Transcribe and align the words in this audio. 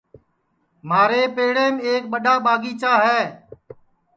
مھارے 0.89 1.21
پیڑیم 1.35 1.75
ایک 1.87 2.03
ٻڈؔا 2.11 2.33
ٻاگیچا 2.45 2.93
ہے 3.05 3.21